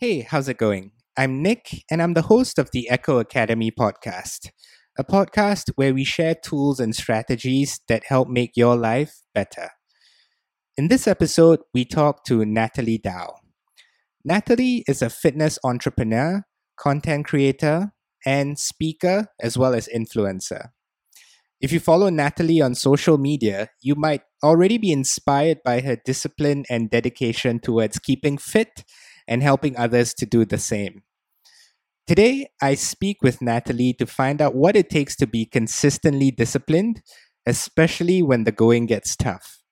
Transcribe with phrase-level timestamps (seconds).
[0.00, 0.92] Hey, how's it going?
[1.14, 4.48] I'm Nick, and I'm the host of the Ekho Academy podcast,
[4.98, 9.72] a podcast where we share tools and strategies that help make your life better.
[10.78, 13.34] In this episode, we talk to Natalie Dau.
[14.24, 16.44] Natalie is a fitness entrepreneur,
[16.78, 17.92] content creator,
[18.24, 20.70] and speaker, as well as influencer.
[21.60, 26.64] If you follow Natalie on social media, you might already be inspired by her discipline
[26.70, 28.82] and dedication towards keeping fit
[29.30, 31.02] and helping others to do the same.
[32.06, 37.02] Today, I speak with Natalie to find out what it takes to be consistently disciplined,
[37.46, 39.62] especially when the going gets tough.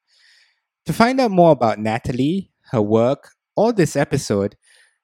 [0.86, 4.54] To find out more about Natalie, her work, or this episode,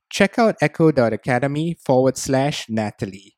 [0.09, 3.35] check out ekho.academy forward slash Natalie.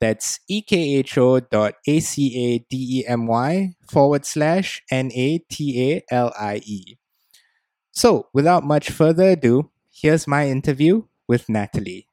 [0.00, 6.84] That's ekho dot A-C-A-D-E-M-Y forward slash N-A-T-A-L-I-E.
[7.90, 12.06] So, without much further ado, here's my interview with Natalie.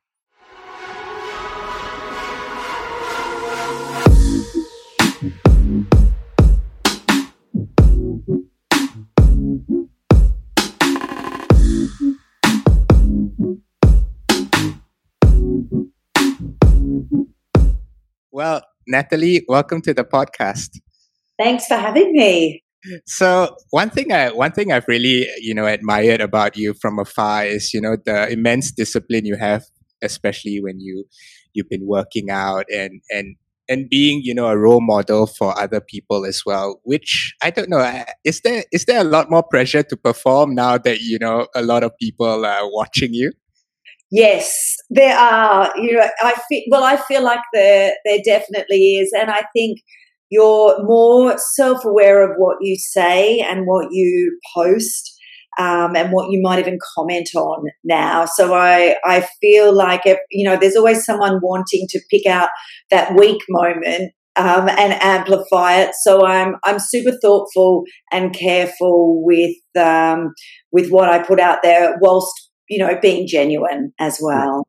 [18.32, 20.80] Well, Natalie, welcome to the podcast.
[21.40, 22.64] Thanks for having me.
[23.06, 27.46] So one thing I one thing I've really you know admired about you from afar
[27.46, 29.64] is you know the immense discipline you have,
[30.02, 31.06] especially when you
[31.54, 33.36] you've been working out and and
[33.68, 36.80] and being you know a role model for other people as well.
[36.84, 40.78] Which I don't know is there is there a lot more pressure to perform now
[40.78, 43.32] that you know a lot of people are watching you?
[44.10, 45.74] Yes, there are.
[45.76, 46.84] You know, I feel well.
[46.84, 49.80] I feel like there there definitely is, and I think
[50.30, 55.14] you're more self aware of what you say and what you post.
[55.60, 58.26] Um, and what you might even comment on now.
[58.26, 62.50] So I, I feel like, if, you know, there's always someone wanting to pick out
[62.92, 65.96] that weak moment um, and amplify it.
[66.04, 70.36] So I'm, I'm super thoughtful and careful with, um,
[70.72, 74.68] with what I put out there whilst, you know, being genuine as well.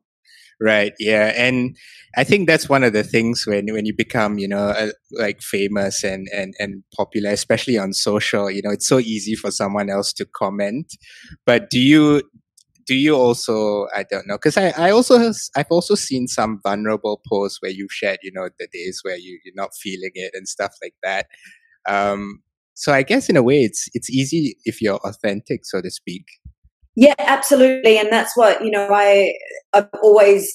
[0.61, 0.91] Right.
[0.99, 1.31] Yeah.
[1.37, 1.77] And
[2.17, 5.41] I think that's one of the things when, when you become, you know, uh, like
[5.41, 9.89] famous and, and, and popular, especially on social, you know, it's so easy for someone
[9.89, 10.93] else to comment.
[11.45, 12.23] But do you,
[12.85, 16.59] do you also, I don't know, cause I, I also, have, I've also seen some
[16.61, 20.31] vulnerable posts where you've shared, you know, the days where you, you're not feeling it
[20.33, 21.27] and stuff like that.
[21.87, 22.41] Um,
[22.73, 26.25] so I guess in a way it's, it's easy if you're authentic, so to speak.
[26.99, 27.97] Yeah, absolutely.
[27.97, 29.33] And that's what, you know, I,
[29.71, 30.51] I've always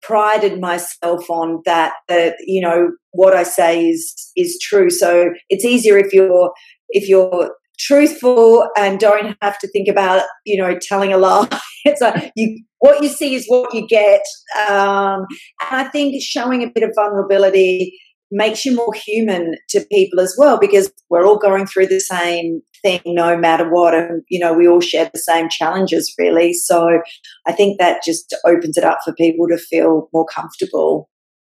[0.00, 4.90] prided myself on that, that, you know, what I say is, is true.
[4.90, 6.52] So it's easier if you're,
[6.90, 7.50] if you're
[7.80, 11.48] truthful and don't have to think about, you know, telling a lie.
[11.84, 14.22] it's like you, what you see is what you get.
[14.68, 15.26] Um,
[15.68, 17.98] and I think showing a bit of vulnerability
[18.30, 22.60] makes you more human to people as well because we're all going through the same
[22.82, 26.52] thing no matter what and you know we all share the same challenges really.
[26.52, 27.00] So
[27.46, 31.08] i think that just opens it up for people to feel more comfortable.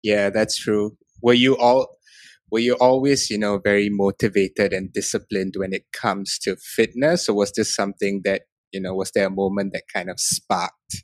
[0.04, 0.98] Yeah that's true.
[1.22, 1.88] Were you all
[2.52, 7.36] were you always you know very motivated and disciplined when it comes to fitness or
[7.36, 11.04] was this something that you know was there a moment that kind of sparked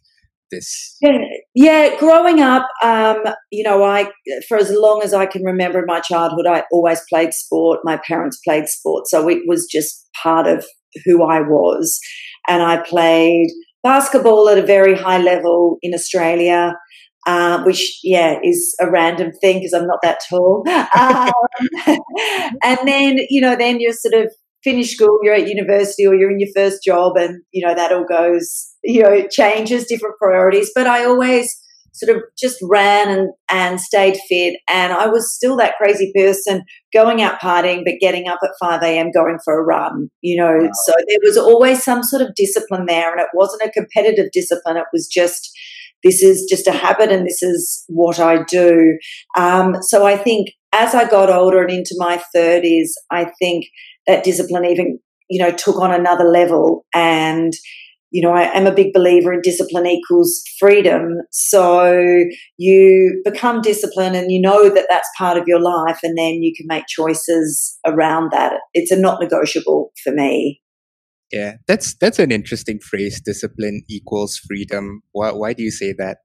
[0.51, 0.97] this?
[1.01, 1.19] Yeah,
[1.57, 4.09] yeah growing up um, you know i
[4.47, 7.79] for as long as i can remember in my childhood i always played sport.
[7.83, 9.07] My parents played sport.
[9.07, 10.63] So it was just part of
[11.03, 11.99] who i was.
[12.47, 13.49] And i played
[13.81, 16.75] basketball at a very high level in australia
[17.25, 20.63] uh, which yeah is a random thing because i'm not that tall.
[20.97, 21.31] Um,
[22.63, 24.31] and then you know then you're sort of
[24.67, 27.93] finish school, you're at university or you're in your first job and, you know, that
[27.93, 30.71] all goes, you know, changes, different priorities.
[30.75, 31.55] But I always
[31.93, 34.55] sort of just ran and, and stayed fit.
[34.69, 36.63] And I was still that crazy person
[36.93, 39.11] going out partying, but getting up at 5 a.m.
[39.11, 40.57] going for a run, you know.
[40.59, 40.69] Wow.
[40.85, 43.11] So there was always some sort of discipline there.
[43.11, 45.49] And it wasn't a competitive discipline, it was just,
[46.03, 48.97] this is just a habit and this is what I do.
[49.35, 53.65] Um, so I think as I got older and into my 30s, I think
[54.07, 54.99] that discipline even,
[55.29, 56.85] you know, took on another level.
[56.93, 57.53] And,
[58.11, 61.17] you know, I am a big believer in discipline equals freedom.
[61.31, 62.23] So
[62.57, 66.53] you become disciplined and you know that that's part of your life, and then you
[66.55, 68.53] can make choices around that.
[68.73, 70.61] It's a not negotiable for me.
[71.31, 73.19] Yeah, that's that's an interesting phrase.
[73.19, 75.01] Discipline equals freedom.
[75.11, 76.19] Why why do you say that?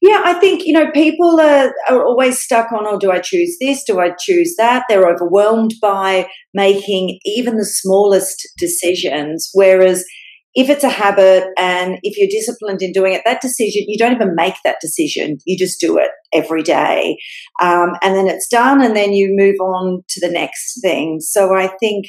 [0.00, 3.56] Yeah, I think, you know, people are, are always stuck on, oh, do I choose
[3.60, 3.82] this?
[3.84, 4.84] Do I choose that?
[4.88, 9.50] They're overwhelmed by making even the smallest decisions.
[9.54, 10.04] Whereas
[10.54, 14.14] if it's a habit and if you're disciplined in doing it, that decision, you don't
[14.14, 15.38] even make that decision.
[15.46, 17.18] You just do it every day.
[17.60, 21.18] Um, and then it's done, and then you move on to the next thing.
[21.20, 22.06] So I think,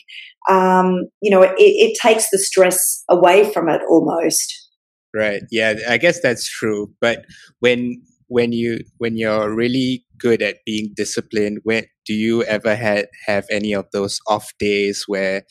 [0.50, 4.69] um, you know, it, it takes the stress away from it almost.
[5.16, 5.42] Right.
[5.52, 6.94] Yeah, I guess that's true.
[7.02, 7.26] But
[7.60, 13.08] when when you when you're really good at being disciplined when do you ever had
[13.26, 15.44] have any of those off days where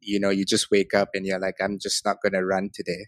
[0.00, 2.70] you know you just wake up and you're like i'm just not going to run
[2.72, 3.06] today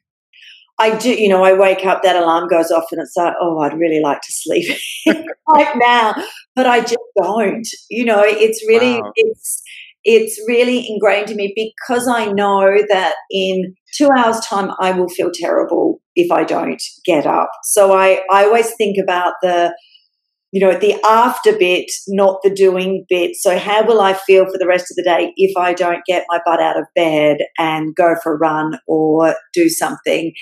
[0.79, 3.61] I do, you know, I wake up, that alarm goes off, and it's like, oh,
[3.61, 4.79] I'd really like to sleep
[5.49, 6.15] right now,
[6.55, 7.67] but I just don't.
[7.89, 9.11] You know, it's really, wow.
[9.17, 9.63] it's,
[10.07, 15.09] it's really ingrained in me because I know that in two hours' time I will
[15.09, 17.51] feel terrible if I don't get up.
[17.65, 19.77] So I, I always think about the,
[20.53, 23.35] you know, the after bit, not the doing bit.
[23.35, 26.25] So how will I feel for the rest of the day if I don't get
[26.29, 30.33] my butt out of bed and go for a run or do something?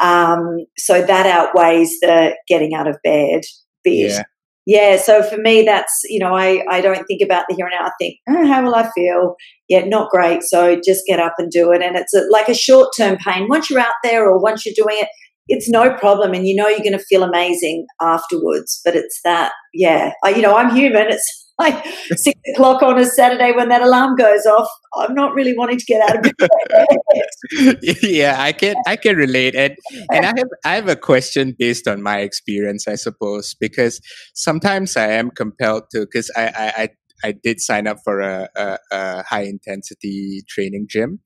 [0.00, 3.42] Um, so that outweighs the getting out of bed
[3.84, 4.12] bit.
[4.12, 4.22] Yeah
[4.70, 7.74] yeah, so for me, that's, you know, I, I don't think about the here and
[7.76, 7.88] now.
[7.88, 9.34] I think, oh, how will I feel?
[9.68, 10.44] Yeah, not great.
[10.44, 11.82] So just get up and do it.
[11.82, 13.48] And it's a, like a short term pain.
[13.48, 15.08] Once you're out there or once you're doing it,
[15.48, 16.34] it's no problem.
[16.34, 18.80] And you know you're going to feel amazing afterwards.
[18.84, 21.08] But it's that, yeah, I, you know, I'm human.
[21.08, 21.84] It's like
[22.16, 24.68] six o'clock on a Saturday when that alarm goes off.
[24.96, 27.78] I'm not really wanting to get out of bed.
[28.02, 29.76] yeah, I can I can relate, and
[30.10, 34.00] and I have I have a question based on my experience, I suppose, because
[34.34, 36.88] sometimes I am compelled to because I, I I
[37.22, 41.20] I did sign up for a, a, a high intensity training gym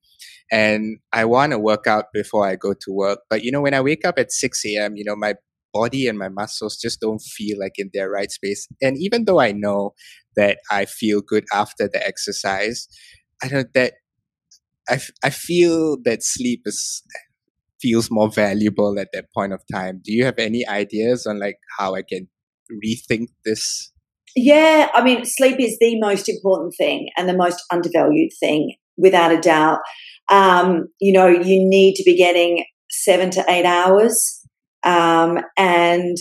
[0.51, 3.19] and I want to work out before I go to work.
[3.29, 5.35] But you know, when I wake up at 6 a.m., you know, my
[5.73, 8.67] body and my muscles just don't feel like in their right space.
[8.81, 9.93] And even though I know
[10.35, 12.87] that I feel good after the exercise,
[13.43, 13.93] I don't that
[14.89, 17.03] I, I feel that sleep is
[17.81, 20.01] feels more valuable at that point of time.
[20.03, 22.27] Do you have any ideas on like how I can
[22.83, 23.91] rethink this?
[24.35, 29.31] Yeah, I mean, sleep is the most important thing and the most undervalued thing, without
[29.31, 29.79] a doubt.
[30.29, 34.45] Um, you know, you need to be getting seven to eight hours
[34.85, 36.15] um, and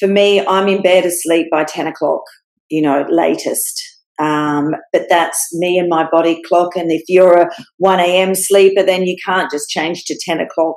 [0.00, 2.22] for me, I'm in bed asleep by 10 o'clock,
[2.70, 3.82] you know, latest.
[4.18, 6.76] Um, but that's me and my body clock.
[6.76, 8.34] And if you're a 1 a.m.
[8.34, 10.76] sleeper, then you can't just change to 10 o'clock,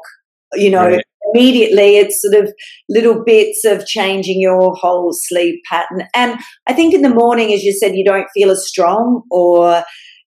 [0.54, 0.88] you know.
[0.88, 1.04] Right.
[1.34, 2.52] Immediately, it's sort of
[2.90, 6.08] little bits of changing your whole sleep pattern.
[6.16, 9.84] And I think in the morning, as you said, you don't feel as strong or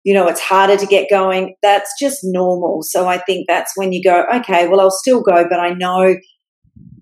[0.04, 1.54] you know, it's harder to get going.
[1.62, 2.80] That's just normal.
[2.82, 6.16] So I think that's when you go, okay, well, I'll still go, but I know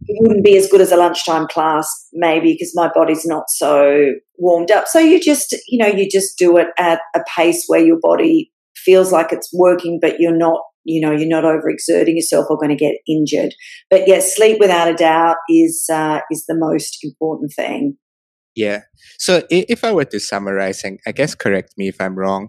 [0.09, 4.13] it wouldn't be as good as a lunchtime class, maybe because my body's not so
[4.39, 4.89] warmed up.
[4.89, 8.51] So you just, you know, you just do it at a pace where your body
[8.75, 12.71] feels like it's working, but you're not, you know, you're not overexerting yourself or going
[12.71, 13.55] to get injured.
[13.91, 17.99] But yes, sleep without a doubt is uh, is the most important thing.
[18.57, 18.81] Yeah.
[19.19, 22.49] So if I were to summarize, and I guess correct me if I'm wrong,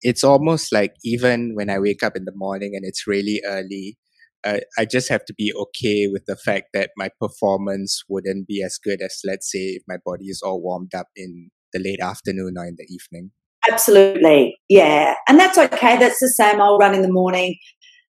[0.00, 3.98] it's almost like even when I wake up in the morning and it's really early,
[4.44, 8.62] uh, I just have to be okay with the fact that my performance wouldn't be
[8.62, 12.00] as good as, let's say, if my body is all warmed up in the late
[12.00, 13.30] afternoon or in the evening.
[13.70, 14.56] Absolutely.
[14.68, 15.14] Yeah.
[15.28, 15.98] And that's okay.
[15.98, 16.60] That's the same.
[16.60, 17.56] I'll run in the morning,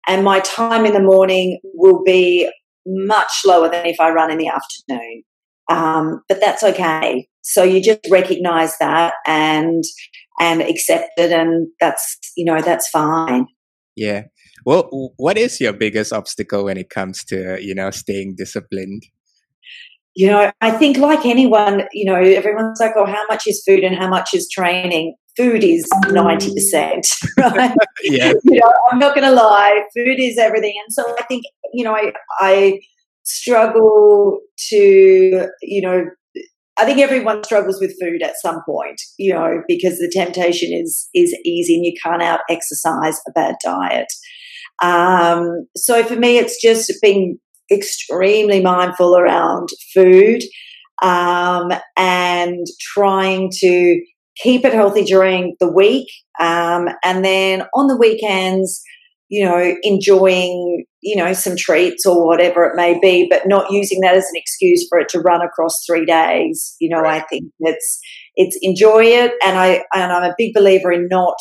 [0.08, 2.52] and my time in the morning will be
[2.86, 5.24] much lower than if I run in the afternoon.
[5.70, 7.28] Um, but that's okay.
[7.42, 9.84] So you just recognize that and
[10.40, 13.48] and accept it, and that's you know that's fine.
[13.96, 14.24] Yeah.
[14.68, 19.04] Well, what is your biggest obstacle when it comes to you know staying disciplined?
[20.14, 23.86] You know, I think like anyone, you know, everyone's like, "Oh, how much is food
[23.86, 27.08] and how much is training?" Food is ninety percent,
[27.38, 27.72] right?
[28.04, 28.34] yeah.
[28.44, 29.84] You know, I'm not going to lie.
[29.96, 32.82] Food is everything, and so I think you know, I I
[33.24, 36.08] struggle to you know
[36.78, 41.08] I think everyone struggles with food at some point, you know, because the temptation is
[41.14, 44.08] is easy and you can't out exercise a bad diet.
[44.82, 47.40] Um, so for me, it's just being
[47.72, 50.42] extremely mindful around food
[51.02, 54.02] um, and trying to
[54.42, 56.08] keep it healthy during the week,
[56.40, 58.82] um, and then on the weekends,
[59.30, 64.02] you know, enjoying you know, some treats or whatever it may be, but not using
[64.02, 66.76] that as an excuse for it to run across three days.
[66.82, 67.22] You know, right.
[67.22, 68.00] I think it's
[68.36, 71.38] it's enjoy it, and I and I'm a big believer in not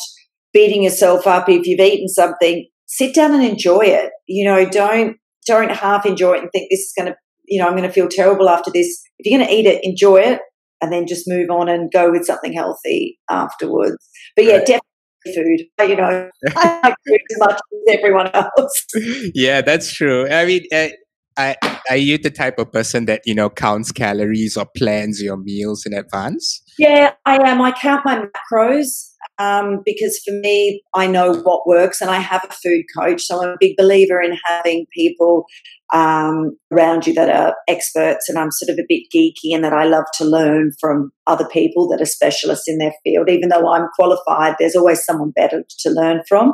[0.53, 2.65] beating yourself up if you've eaten something.
[2.87, 4.11] Sit down and enjoy it.
[4.27, 7.15] You know, don't don't half enjoy it and think this is going to,
[7.45, 9.01] you know, I'm going to feel terrible after this.
[9.19, 10.41] If you're going to eat it, enjoy it,
[10.81, 13.97] and then just move on and go with something healthy afterwards.
[14.35, 14.65] But yeah, right.
[14.65, 15.89] definitely food.
[15.89, 18.85] You know, I like food as much as everyone else.
[19.33, 20.27] Yeah, that's true.
[20.29, 20.89] I mean, uh,
[21.37, 21.55] I,
[21.89, 25.85] are you the type of person that you know counts calories or plans your meals
[25.85, 26.61] in advance?
[26.77, 27.61] Yeah, I am.
[27.61, 32.43] I count my macros um, because for me, I know what works, and I have
[32.43, 33.23] a food coach.
[33.23, 35.45] So I'm a big believer in having people
[35.93, 39.73] um, around you that are experts, and I'm sort of a bit geeky in that
[39.73, 43.29] I love to learn from other people that are specialists in their field.
[43.29, 46.53] Even though I'm qualified, there's always someone better to learn from.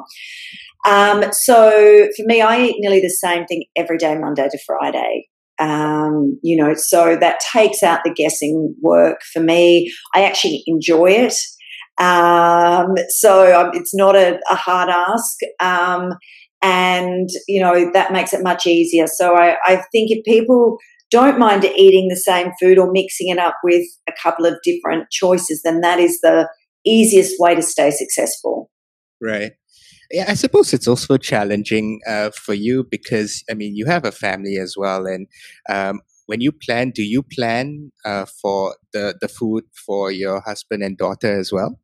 [0.85, 5.27] Um, so for me, I eat nearly the same thing every day, Monday to Friday.
[5.59, 9.91] Um, you know, so that takes out the guessing work for me.
[10.13, 11.35] I actually enjoy it.
[11.97, 15.37] Um, so um, it's not a, a hard ask.
[15.59, 16.13] Um,
[16.61, 19.05] and, you know, that makes it much easier.
[19.07, 20.77] So I, I think if people
[21.11, 25.09] don't mind eating the same food or mixing it up with a couple of different
[25.11, 26.49] choices, then that is the
[26.85, 28.71] easiest way to stay successful.
[29.21, 29.51] Right.
[30.11, 34.11] Yeah, I suppose it's also challenging uh, for you because I mean you have a
[34.11, 35.27] family as well, and
[35.69, 40.83] um, when you plan, do you plan uh, for the the food for your husband
[40.83, 41.79] and daughter as well?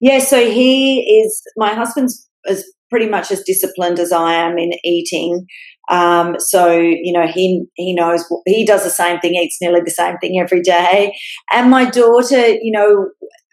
[0.00, 4.72] Yeah, so he is my husband's as pretty much as disciplined as I am in
[4.84, 5.46] eating.
[5.90, 9.90] Um, so you know he he knows he does the same thing, eats nearly the
[9.90, 11.16] same thing every day.
[11.52, 13.08] And my daughter, you know,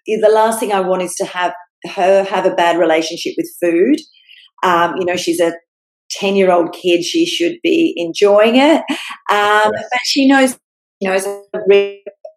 [0.07, 1.53] the last thing I want is to have
[1.95, 3.97] her have a bad relationship with food.
[4.63, 5.53] Um, you know, she's a
[6.11, 7.03] 10 year old kid.
[7.03, 8.81] She should be enjoying it.
[9.29, 10.57] Um, but she knows,
[11.01, 11.41] knows a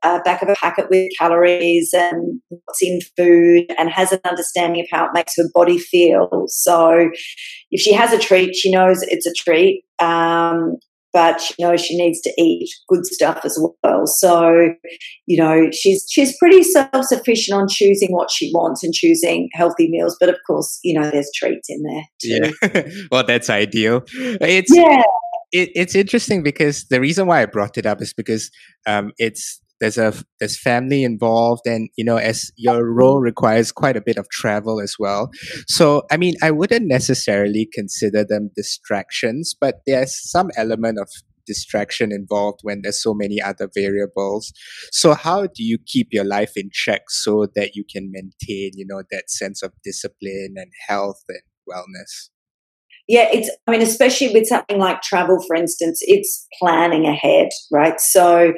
[0.02, 4.80] uh, back of a packet with calories and what's in food and has an understanding
[4.80, 6.44] of how it makes her body feel.
[6.48, 7.10] So
[7.70, 9.84] if she has a treat, she knows it's a treat.
[10.00, 10.76] Um,
[11.12, 14.06] but she knows she needs to eat good stuff as well.
[14.06, 14.74] So,
[15.26, 19.90] you know, she's she's pretty self sufficient on choosing what she wants and choosing healthy
[19.90, 20.16] meals.
[20.20, 22.04] But of course, you know, there's treats in there.
[22.22, 22.52] Too.
[22.62, 24.02] Yeah, well, that's ideal.
[24.12, 25.02] It's yeah.
[25.52, 28.52] It, it's interesting because the reason why I brought it up is because
[28.86, 33.96] um, it's there's a there's family involved and you know as your role requires quite
[33.96, 35.30] a bit of travel as well.
[35.66, 41.08] So i mean i wouldn't necessarily consider them distractions but there's some element of
[41.46, 44.52] distraction involved when there's so many other variables.
[44.92, 48.86] So how do you keep your life in check so that you can maintain you
[48.86, 52.30] know that sense of discipline and health and wellness?
[53.08, 58.00] Yeah it's i mean especially with something like travel for instance it's planning ahead right?
[58.00, 58.52] So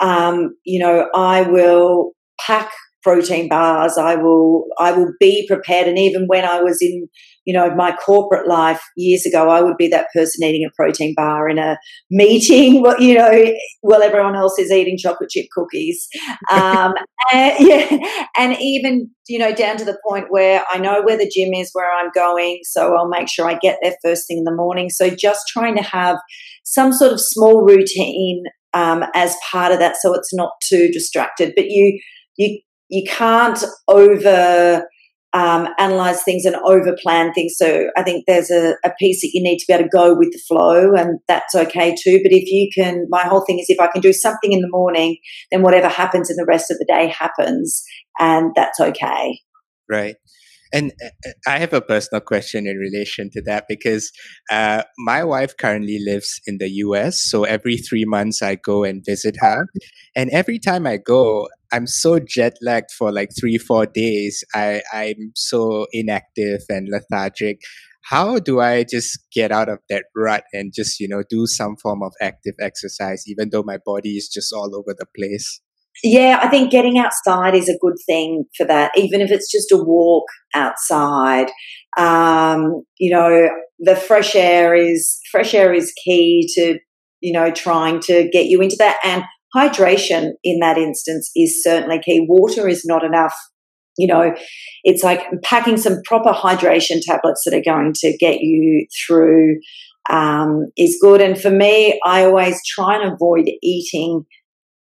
[0.00, 2.70] um, you know, I will pack
[3.04, 3.96] protein bars.
[3.98, 5.86] I will I will be prepared.
[5.86, 7.06] And even when I was in,
[7.44, 11.12] you know, my corporate life years ago, I would be that person eating a protein
[11.14, 11.78] bar in a
[12.10, 12.82] meeting.
[13.04, 16.08] You know, while everyone else is eating chocolate chip cookies.
[16.50, 16.94] Um,
[17.32, 17.98] and, yeah,
[18.38, 21.70] and even you know down to the point where I know where the gym is,
[21.74, 24.88] where I'm going, so I'll make sure I get there first thing in the morning.
[24.88, 26.16] So just trying to have
[26.64, 31.52] some sort of small routine um, as part of that, so it's not too distracted.
[31.56, 32.00] But you
[32.36, 34.86] you you can't over
[35.34, 37.54] um, analyze things and over plan things.
[37.56, 40.16] So I think there's a, a, piece that you need to be able to go
[40.16, 42.20] with the flow, and that's okay too.
[42.22, 44.68] But if you can, my whole thing is if I can do something in the
[44.70, 45.16] morning,
[45.50, 47.82] then whatever happens in the rest of the day happens,
[48.20, 49.40] and that's okay.
[49.90, 50.14] Right.
[50.74, 54.10] And uh, I have a personal question in relation to that because
[54.50, 57.22] uh, my wife currently lives in the US.
[57.22, 59.66] So every three months I go and visit her.
[60.16, 64.44] And every time I go, I'm so jet lagged for like three, four days.
[64.54, 67.60] I, I'm so inactive and lethargic.
[68.02, 71.76] How do I just get out of that rut and just, you know, do some
[71.76, 75.60] form of active exercise, even though my body is just all over the place?
[76.02, 79.70] Yeah, I think getting outside is a good thing for that, even if it's just
[79.72, 80.24] a walk
[80.54, 81.50] outside.
[81.96, 83.48] Um, you know,
[83.78, 86.78] the fresh air is fresh air is key to
[87.20, 89.22] you know trying to get you into that, and
[89.54, 92.26] hydration in that instance is certainly key.
[92.28, 93.34] Water is not enough.
[93.96, 94.34] You know,
[94.82, 99.60] it's like packing some proper hydration tablets that are going to get you through
[100.10, 101.20] um, is good.
[101.20, 104.24] And for me, I always try and avoid eating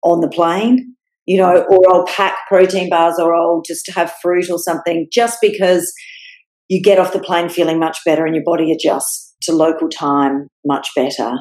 [0.04, 0.96] on the plane,
[1.26, 5.40] you know, or I'll pack protein bars or I'll just have fruit or something just
[5.42, 5.92] because
[6.70, 10.48] you get off the plane feeling much better and your body adjusts to local time
[10.66, 11.34] much better.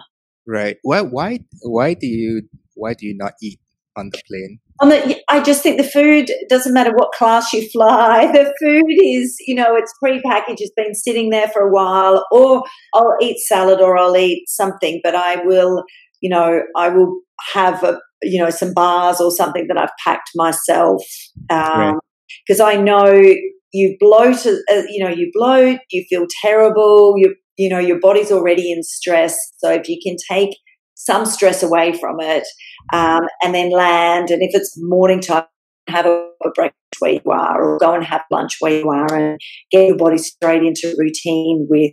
[0.46, 0.76] Right.
[0.82, 2.42] Why why why do you
[2.74, 3.60] why do you not eat
[3.96, 4.58] on the plane?
[4.80, 8.26] On the, I just think the food doesn't matter what class you fly.
[8.32, 10.60] The food is, you know, it's pre-packaged.
[10.60, 12.64] It's been sitting there for a while, or
[12.94, 15.84] I'll eat salad or I'll eat something, but I will,
[16.20, 17.20] you know, I will
[17.52, 21.02] have a, you know, some bars or something that I've packed myself.
[21.48, 22.78] Because um, right.
[22.78, 23.34] I know
[23.72, 28.32] you bloat, uh, you know, you bloat, you feel terrible, you you know, your body's
[28.32, 29.36] already in stress.
[29.58, 30.56] So if you can take
[30.94, 32.44] some stress away from it
[32.92, 35.44] um, and then land, and if it's morning time,
[35.88, 39.14] have a, a breakfast where you are, or go and have lunch where you are,
[39.14, 41.92] and get your body straight into routine with,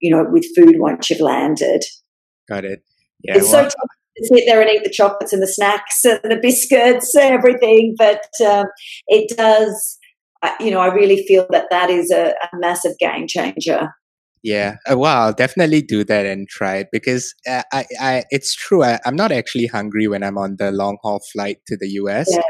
[0.00, 1.82] you know, with food once you've landed.
[2.48, 2.82] Got it.
[3.22, 3.76] Yeah, it's well, so
[4.22, 8.22] sit there and eat the chocolates and the snacks and the biscuits and everything, but
[8.44, 8.66] um,
[9.06, 9.98] it does.
[10.60, 13.90] You know, I really feel that that is a, a massive game changer.
[14.42, 18.54] Yeah, uh, well, I'll definitely do that and try it because uh, I, I, it's
[18.54, 18.84] true.
[18.84, 22.28] I, am not actually hungry when I'm on the long haul flight to the US,
[22.30, 22.42] yeah.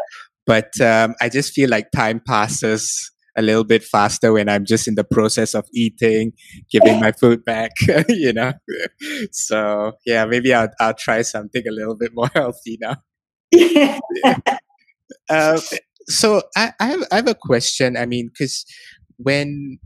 [0.46, 4.88] but um, I just feel like time passes a little bit faster when I'm just
[4.88, 6.32] in the process of eating,
[6.70, 7.72] giving my food back,
[8.08, 8.52] you know.
[9.32, 12.96] So yeah, maybe I'll I'll try something a little bit more healthy now.
[13.52, 14.00] Yeah.
[15.28, 15.60] Uh,
[16.08, 17.96] so I, I have I have a question.
[17.96, 18.64] I mean, because
[19.18, 19.78] when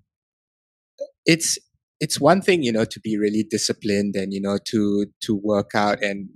[1.27, 1.59] it's
[2.01, 5.71] it's one thing you know to be really disciplined and you know to to work
[5.75, 6.29] out and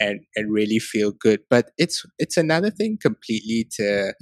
[0.00, 4.12] and and really feel good but it's it's another thing completely to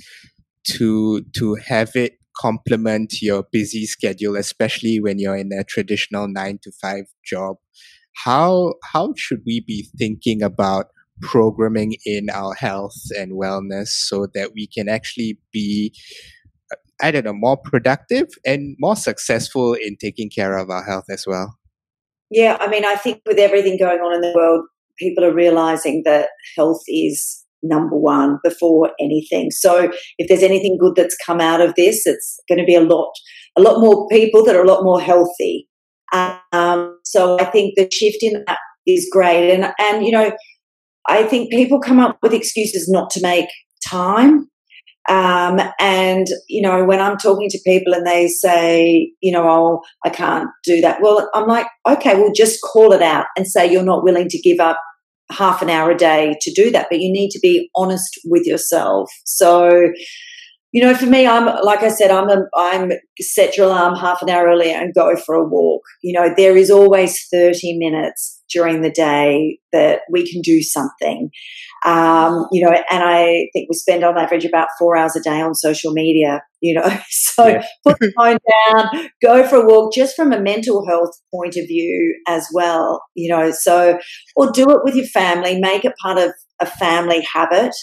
[0.65, 6.59] to to have it complement your busy schedule especially when you're in a traditional 9
[6.63, 7.57] to 5 job
[8.25, 10.87] how how should we be thinking about
[11.21, 15.95] programming in our health and wellness so that we can actually be
[16.73, 21.07] uh, I don't know, more productive and more successful in taking care of our health
[21.11, 21.59] as well.
[22.31, 24.65] Yeah, I mean, I think with everything going on in the world,
[24.99, 29.51] people are realizing that health is number one before anything.
[29.51, 32.81] So if there's anything good that's come out of this, it's going to be a
[32.81, 33.13] lot,
[33.57, 35.69] a lot more people that are a lot more healthy.
[36.13, 39.53] Um, so I think the shift in that is great.
[39.53, 40.33] And, and, you know,
[41.09, 43.49] I think people come up with excuses not to make
[43.89, 44.51] time
[45.09, 49.81] um, and, you know, when I'm talking to people and they say, you know, oh,
[50.05, 51.01] I can't do that.
[51.01, 54.39] Well, I'm like, okay, well, just call it out and say you're not willing to
[54.39, 54.79] give up
[55.31, 56.89] half an hour a day to do that.
[56.91, 59.11] But you need to be honest with yourself.
[59.25, 59.71] So,
[60.73, 64.23] you know, for me, I'm like I said, I'm a, I'm set your alarm half
[64.23, 65.83] an hour earlier and go for a walk.
[66.03, 71.31] You know, there is always 30 minutes during the day that we can do something.
[71.85, 75.41] Um, you know, and I think we spend on average about four hours a day
[75.41, 76.43] on social media.
[76.61, 77.65] You know, so yeah.
[77.85, 81.67] put the phone down, go for a walk, just from a mental health point of
[81.67, 83.03] view as well.
[83.15, 83.99] You know, so
[84.37, 87.75] or do it with your family, make it part of a family habit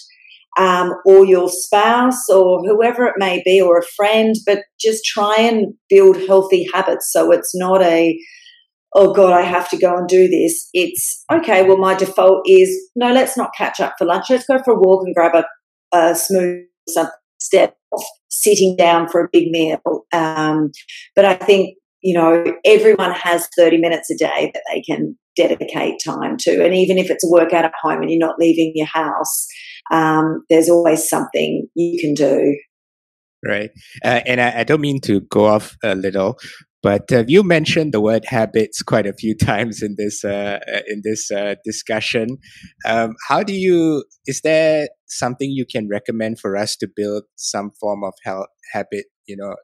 [0.58, 5.36] um, or your spouse or whoever it may be or a friend, but just try
[5.38, 8.20] and build healthy habits so it's not a,
[8.96, 10.70] oh God, I have to go and do this.
[10.74, 14.26] It's okay, well, my default is no, let's not catch up for lunch.
[14.30, 16.66] Let's go for a walk and grab a, a smooth
[17.40, 19.80] step off sitting down for a big meal.
[20.14, 20.72] Um,
[21.16, 25.96] but I think, you know, everyone has 30 minutes a day that they can dedicate
[26.06, 26.64] time to.
[26.64, 29.48] And even if it's a workout at home and you're not leaving your house,
[29.92, 32.58] um, there's always something you can do.
[33.46, 33.70] Right.
[34.04, 36.40] Uh, and I, I, don't mean to go off a little,
[36.84, 40.82] but uh, you mentioned the word habits quite a few times in this uh, uh,
[40.88, 42.38] in this uh, discussion.
[42.86, 44.04] Um, how do you?
[44.26, 49.06] Is there something you can recommend for us to build some form of health habit?
[49.28, 49.56] You know,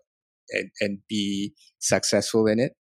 [0.50, 2.74] and, and be successful in it.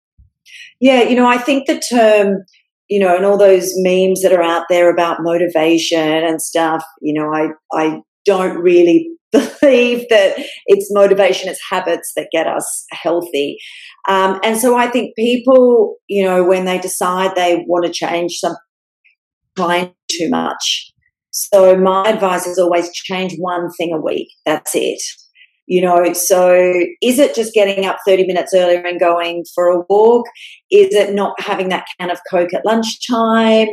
[0.79, 2.43] Yeah, you know, I think the term
[2.91, 7.13] you know, and all those memes that are out there about motivation and stuff, you
[7.13, 10.33] know, I, I don't really believe that
[10.67, 13.57] it's motivation, it's habits that get us healthy.
[14.07, 18.33] Um, and so I think people, you know, when they decide they want to change
[18.33, 18.57] something,
[19.57, 20.91] trying too much.
[21.31, 24.27] So my advice is always change one thing a week.
[24.45, 25.01] That's it
[25.71, 26.53] you know so
[27.01, 30.25] is it just getting up 30 minutes earlier and going for a walk?
[30.69, 33.69] Is it not having that can of coke at lunchtime?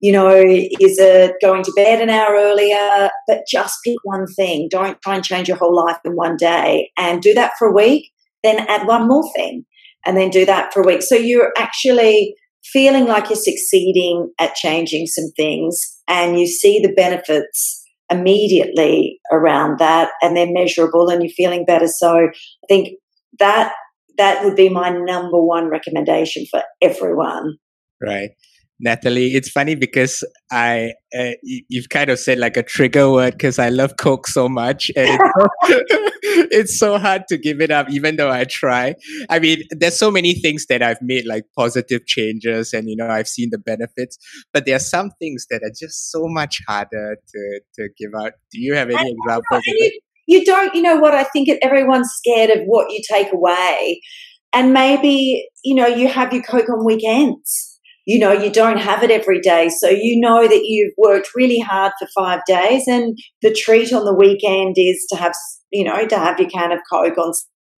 [0.00, 3.10] You know is it going to bed an hour earlier?
[3.26, 4.68] But just pick one thing.
[4.70, 7.72] Don't try and change your whole life in one day and do that for a
[7.72, 8.10] week
[8.42, 9.64] then add one more thing
[10.06, 11.02] and then do that for a week.
[11.02, 16.92] So you're actually feeling like you're succeeding at changing some things and you see the
[16.92, 17.79] benefits
[18.10, 21.86] immediately around that and they're measurable and you're feeling better.
[21.86, 22.98] So I think
[23.38, 23.72] that
[24.18, 27.56] that would be my number one recommendation for everyone.
[28.02, 28.30] Right.
[28.80, 33.58] Natalie, it's funny because I uh, you've kind of said like a trigger word because
[33.58, 35.20] I love Coke so much, and
[36.50, 38.94] it's so, hard to give it up, even though I try.
[39.28, 43.08] I mean, there's so many things that I've made like positive changes, and you know
[43.08, 44.18] I've seen the benefits,
[44.52, 48.32] but there are some things that are just so much harder to to give out.
[48.52, 49.64] Do you have any examples?
[50.30, 51.12] you don't, you know what?
[51.12, 54.00] I think everyone's scared of what you take away.
[54.52, 57.69] And maybe, you know, you have your Coke on weekends.
[58.06, 59.68] You know, you don't have it every day.
[59.68, 62.84] So you know that you've worked really hard for five days.
[62.86, 65.32] And the treat on the weekend is to have,
[65.70, 67.32] you know, to have your can of Coke on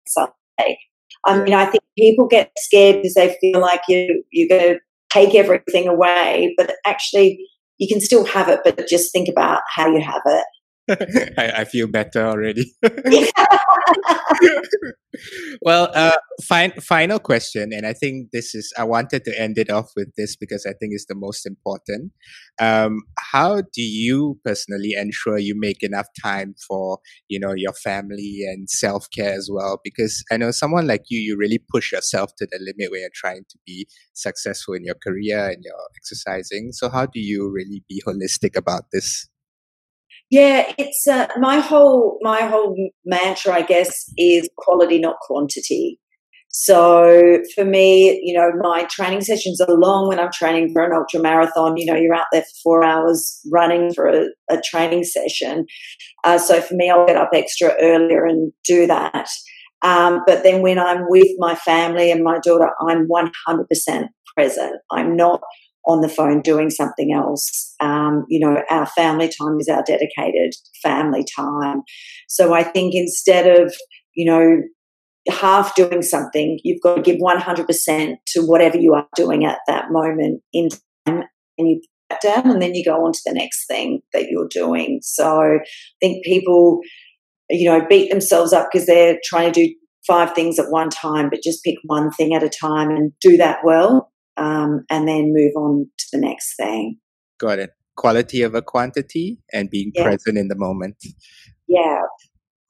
[0.06, 0.78] Sunday.
[1.26, 4.80] I mean, I think people get scared because they feel like you, you're going to
[5.11, 6.54] take everything away.
[6.56, 7.38] But actually,
[7.78, 10.44] you can still have it, but just think about how you have it.
[11.38, 12.72] I, I, feel better already.
[15.62, 18.72] well, uh, fin- final question, and I think this is.
[18.76, 22.12] I wanted to end it off with this because I think it's the most important.
[22.61, 26.98] Um, how do you personally ensure you make enough time for
[27.29, 29.81] you know your family and self care as well?
[29.85, 33.11] Because I know someone like you, you really push yourself to the limit when you're
[33.14, 36.72] trying to be successful in your career and your exercising.
[36.72, 39.29] So, how do you really be holistic about this?
[40.31, 45.99] Yeah, it's uh, my whole my whole mantra, I guess, is quality, not quantity.
[46.53, 50.93] So for me, you know, my training sessions are long when I'm training for an
[50.93, 51.77] ultra marathon.
[51.77, 55.66] You know, you're out there for four hours running for a, a training session.
[56.25, 59.29] Uh, so for me, I'll get up extra earlier and do that.
[59.83, 64.77] Um, but then when I'm with my family and my daughter, I'm 100% present.
[64.90, 65.40] I'm not
[65.87, 67.75] on the phone doing something else.
[67.81, 71.83] Um, you know, our family time is our dedicated family time.
[72.29, 73.75] So I think instead of,
[74.14, 74.62] you know,
[75.29, 79.87] half doing something, you've got to give 100% to whatever you are doing at that
[79.90, 80.69] moment in
[81.07, 81.25] time
[81.59, 84.29] and you put that down and then you go on to the next thing that
[84.31, 85.01] you're doing.
[85.03, 85.59] So I
[86.01, 86.81] think people,
[87.49, 89.75] you know, beat themselves up because they're trying to do
[90.07, 93.37] five things at one time, but just pick one thing at a time and do
[93.37, 94.10] that well
[94.40, 96.98] um, and then move on to the next thing.
[97.38, 97.70] Got it.
[97.96, 100.05] Quality over quantity and being yeah.
[100.05, 100.96] present in the moment.
[101.68, 102.00] Yeah.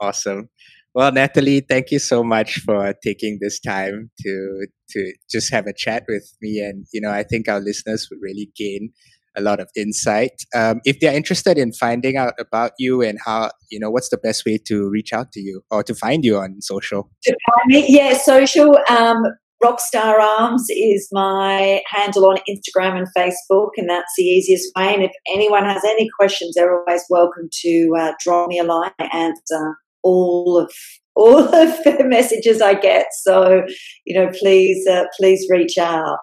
[0.01, 0.49] Awesome.
[0.93, 5.73] Well, Natalie, thank you so much for taking this time to to just have a
[5.73, 8.91] chat with me, and you know, I think our listeners would really gain
[9.37, 10.33] a lot of insight.
[10.55, 14.19] Um, if they're interested in finding out about you and how, you know, what's the
[14.19, 17.09] best way to reach out to you or to find you on social?
[17.23, 18.77] To find me, yeah, social.
[18.89, 19.23] Um,
[19.63, 24.95] Rockstar Arms is my handle on Instagram and Facebook, and that's the easiest way.
[24.95, 28.93] And if anyone has any questions, they're always welcome to uh, drop me a line.
[28.99, 30.73] I answer all of
[31.15, 33.07] all of the messages I get.
[33.23, 33.63] So,
[34.07, 36.19] you know, please, uh, please reach out.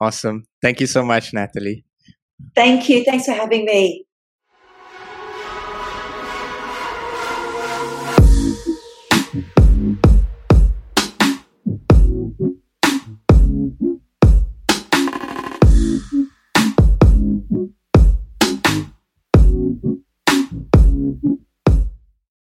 [0.00, 0.44] Awesome.
[0.62, 1.84] Thank you so much, Natalie.
[2.54, 3.04] Thank you.
[3.04, 4.06] Thanks for having me.